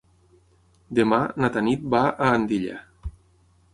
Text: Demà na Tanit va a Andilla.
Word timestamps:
Demà 0.99 1.19
na 1.45 1.51
Tanit 1.57 1.85
va 1.97 2.01
a 2.15 2.31
Andilla. 2.39 2.81